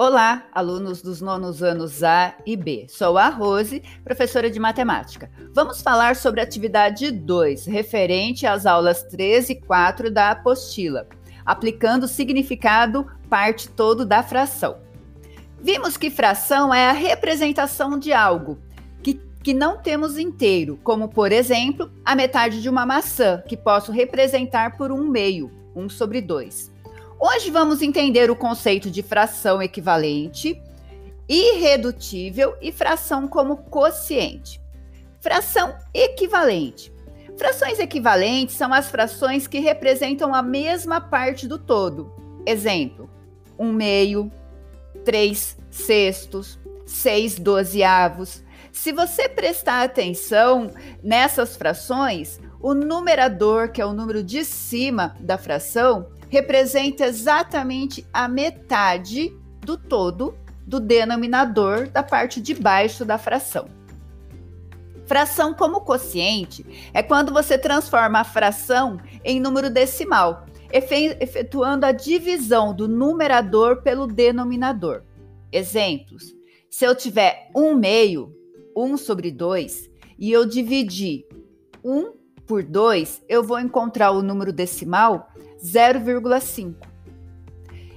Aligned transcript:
Olá, 0.00 0.44
alunos 0.54 1.02
dos 1.02 1.20
nonos 1.20 1.60
anos 1.60 2.04
A 2.04 2.32
e 2.46 2.56
B. 2.56 2.86
Sou 2.88 3.18
a 3.18 3.28
Rose, 3.28 3.82
professora 4.04 4.48
de 4.48 4.60
matemática. 4.60 5.28
Vamos 5.52 5.82
falar 5.82 6.14
sobre 6.14 6.38
a 6.38 6.44
atividade 6.44 7.10
2, 7.10 7.66
referente 7.66 8.46
às 8.46 8.64
aulas 8.64 9.02
3 9.02 9.50
e 9.50 9.54
4 9.56 10.08
da 10.08 10.30
apostila, 10.30 11.08
aplicando 11.44 12.04
o 12.04 12.08
significado 12.08 13.08
parte 13.28 13.68
todo 13.68 14.06
da 14.06 14.22
fração. 14.22 14.78
Vimos 15.60 15.96
que 15.96 16.10
fração 16.10 16.72
é 16.72 16.88
a 16.88 16.92
representação 16.92 17.98
de 17.98 18.12
algo 18.12 18.56
que, 19.02 19.20
que 19.42 19.52
não 19.52 19.78
temos 19.78 20.16
inteiro, 20.16 20.78
como, 20.84 21.08
por 21.08 21.32
exemplo, 21.32 21.90
a 22.04 22.14
metade 22.14 22.62
de 22.62 22.68
uma 22.68 22.86
maçã, 22.86 23.42
que 23.48 23.56
posso 23.56 23.90
representar 23.90 24.76
por 24.76 24.92
um 24.92 25.08
meio, 25.08 25.50
1 25.74 25.88
sobre 25.88 26.20
2. 26.20 26.77
Hoje 27.20 27.50
vamos 27.50 27.82
entender 27.82 28.30
o 28.30 28.36
conceito 28.36 28.88
de 28.88 29.02
fração 29.02 29.60
equivalente, 29.60 30.62
irredutível 31.28 32.56
e 32.62 32.70
fração 32.70 33.26
como 33.26 33.56
quociente. 33.56 34.60
Fração 35.18 35.76
equivalente. 35.92 36.92
Frações 37.36 37.80
equivalentes 37.80 38.54
são 38.54 38.72
as 38.72 38.88
frações 38.88 39.48
que 39.48 39.58
representam 39.58 40.32
a 40.32 40.42
mesma 40.42 41.00
parte 41.00 41.48
do 41.48 41.58
todo. 41.58 42.12
Exemplo: 42.46 43.10
um 43.58 43.72
meio, 43.72 44.30
três 45.04 45.58
sextos, 45.68 46.56
seis 46.86 47.36
dozeavos. 47.36 48.44
Se 48.70 48.92
você 48.92 49.28
prestar 49.28 49.82
atenção 49.82 50.70
nessas 51.02 51.56
frações, 51.56 52.38
o 52.60 52.74
numerador, 52.74 53.72
que 53.72 53.80
é 53.80 53.86
o 53.86 53.92
número 53.92 54.22
de 54.22 54.44
cima 54.44 55.16
da 55.18 55.36
fração, 55.36 56.16
representa 56.28 57.06
exatamente 57.06 58.06
a 58.12 58.28
metade 58.28 59.32
do 59.60 59.76
todo 59.76 60.36
do 60.66 60.78
denominador 60.78 61.88
da 61.88 62.02
parte 62.02 62.40
de 62.40 62.54
baixo 62.54 63.04
da 63.04 63.16
fração. 63.16 63.68
Fração 65.06 65.54
como 65.54 65.80
quociente 65.80 66.90
é 66.92 67.02
quando 67.02 67.32
você 67.32 67.56
transforma 67.56 68.20
a 68.20 68.24
fração 68.24 69.00
em 69.24 69.40
número 69.40 69.70
decimal, 69.70 70.44
efetuando 70.70 71.86
a 71.86 71.92
divisão 71.92 72.74
do 72.74 72.86
numerador 72.86 73.80
pelo 73.80 74.06
denominador. 74.06 75.02
Exemplos: 75.50 76.34
se 76.68 76.84
eu 76.84 76.94
tiver 76.94 77.50
1 77.56 77.74
meio, 77.74 78.36
1 78.76 78.98
sobre 78.98 79.32
2, 79.32 79.90
e 80.18 80.30
eu 80.30 80.44
dividir 80.44 81.24
1 81.82 82.12
por 82.46 82.62
2, 82.62 83.24
eu 83.26 83.42
vou 83.42 83.58
encontrar 83.58 84.10
o 84.10 84.20
número 84.20 84.52
decimal 84.52 85.32
0,5. 85.62 86.74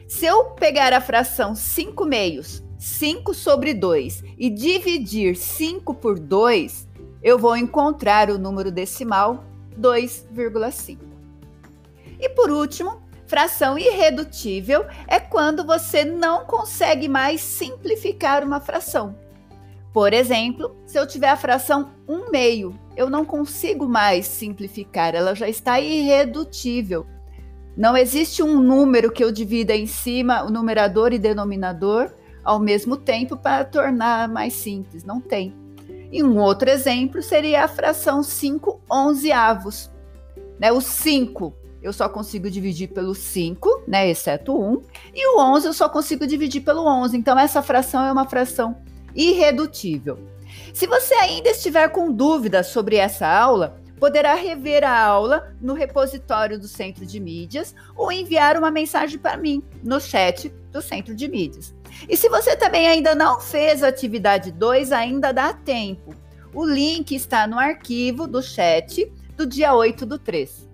Se 0.08 0.26
eu 0.26 0.46
pegar 0.52 0.94
a 0.94 1.02
fração 1.02 1.56
5 1.56 2.06
meios, 2.06 2.64
5 2.78 3.34
sobre 3.34 3.74
2, 3.74 4.24
e 4.38 4.50
dividir 4.50 5.36
5 5.36 5.94
por 5.94 6.20
2, 6.20 6.88
eu 7.24 7.38
vou 7.38 7.56
encontrar 7.56 8.30
o 8.30 8.38
número 8.38 8.72
decimal 8.72 9.46
2,5. 9.80 10.98
E 12.20 12.30
por 12.30 12.52
último, 12.52 13.02
fração 13.26 13.78
irredutível 13.78 14.86
é 15.08 15.20
quando 15.20 15.66
você 15.66 16.04
não 16.04 16.46
consegue 16.46 17.08
mais 17.08 17.40
simplificar 17.42 18.44
uma 18.44 18.60
fração. 18.60 19.16
Por 19.94 20.14
exemplo, 20.14 20.76
se 20.86 20.98
eu 20.98 21.08
tiver 21.08 21.30
a 21.30 21.38
fração 21.38 21.92
1 22.08 22.32
meio, 22.32 22.78
eu 22.96 23.10
não 23.10 23.24
consigo 23.24 23.88
mais 23.88 24.26
simplificar, 24.26 25.16
ela 25.16 25.36
já 25.36 25.48
está 25.48 25.80
irredutível. 25.80 27.06
Não 27.76 27.96
existe 27.96 28.44
um 28.44 28.60
número 28.60 29.12
que 29.12 29.24
eu 29.24 29.32
divida 29.32 29.76
em 29.76 29.88
cima, 29.88 30.44
o 30.44 30.50
numerador 30.50 31.14
e 31.14 31.20
denominador, 31.20 32.12
ao 32.44 32.60
mesmo 32.60 32.98
tempo 32.98 33.38
para 33.38 33.64
tornar 33.64 34.28
mais 34.28 34.54
simples. 34.54 35.04
Não 35.04 35.22
tem. 35.22 35.56
E 36.12 36.22
um 36.24 36.38
outro 36.38 36.70
exemplo 36.70 37.22
seria 37.22 37.64
a 37.64 37.68
fração 37.68 38.22
5 38.22 38.82
onzeavos. 38.90 39.90
Né? 40.60 40.72
O 40.72 40.82
5 40.82 41.54
eu 41.82 41.92
só 41.92 42.08
consigo 42.08 42.50
dividir 42.50 42.90
pelo 42.90 43.16
5, 43.16 43.84
né, 43.88 44.08
exceto 44.08 44.56
1, 44.56 44.82
e 45.16 45.28
o 45.36 45.42
11 45.42 45.68
eu 45.68 45.74
só 45.74 45.90
consigo 45.90 46.28
dividir 46.28 46.62
pelo 46.62 46.86
11. 46.86 47.18
Então, 47.18 47.38
essa 47.40 47.62
fração 47.64 48.06
é 48.06 48.12
uma 48.12 48.28
fração 48.28 48.78
irredutível. 49.16 50.20
Se 50.74 50.86
você 50.86 51.14
ainda 51.16 51.50
estiver 51.50 51.90
com 51.90 52.12
dúvidas 52.12 52.68
sobre 52.68 52.98
essa 52.98 53.28
aula, 53.28 53.82
poderá 54.02 54.34
rever 54.34 54.84
a 54.84 55.00
aula 55.00 55.56
no 55.62 55.76
repositório 55.76 56.58
do 56.58 56.68
Centro 56.68 57.06
de 57.06 57.20
Mídias 57.20 57.76
ou 57.96 58.12
enviar 58.12 58.58
uma 58.58 58.72
mensagem 58.72 59.20
para 59.20 59.38
mim 59.38 59.62
no 59.84 60.02
chat 60.02 60.50
do 60.72 60.82
Centro 60.82 61.14
de 61.16 61.28
Mídias. 61.28 61.72
E 62.10 62.18
se 62.18 62.28
você 62.28 62.56
também 62.56 62.88
ainda 62.88 63.14
não 63.14 63.40
fez 63.40 63.84
a 63.84 63.90
atividade 63.90 64.52
2, 64.52 64.92
ainda 64.92 65.32
dá 65.32 65.54
tempo. 65.54 66.16
O 66.52 66.66
link 66.66 67.14
está 67.14 67.46
no 67.46 67.60
arquivo 67.60 68.26
do 68.26 68.42
chat 68.42 69.06
do 69.38 69.46
dia 69.46 69.76
8 69.76 70.04
do 70.04 70.18
3. 70.18 70.71